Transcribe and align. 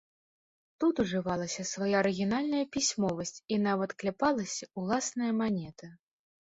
Тут 0.83 0.95
ужывалася 1.03 1.65
свая 1.73 1.91
арыгінальная 2.01 2.63
пісьмовасць 2.77 3.37
і 3.53 3.61
нават 3.69 3.89
кляпалася 4.03 4.63
ўласная 4.83 5.33
манета. 5.45 5.95